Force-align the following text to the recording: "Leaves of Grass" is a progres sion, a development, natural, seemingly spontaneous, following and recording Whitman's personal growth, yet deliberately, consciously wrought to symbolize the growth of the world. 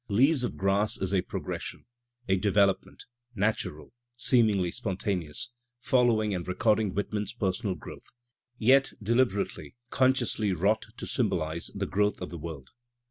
"Leaves 0.09 0.43
of 0.43 0.57
Grass" 0.57 0.97
is 0.97 1.13
a 1.13 1.21
progres 1.21 1.61
sion, 1.61 1.85
a 2.27 2.35
development, 2.35 3.05
natural, 3.35 3.93
seemingly 4.17 4.71
spontaneous, 4.71 5.51
following 5.77 6.33
and 6.33 6.47
recording 6.47 6.91
Whitman's 6.95 7.33
personal 7.35 7.75
growth, 7.75 8.07
yet 8.57 8.91
deliberately, 9.03 9.75
consciously 9.91 10.53
wrought 10.53 10.87
to 10.97 11.05
symbolize 11.05 11.69
the 11.75 11.85
growth 11.85 12.19
of 12.19 12.31
the 12.31 12.39
world. 12.39 12.69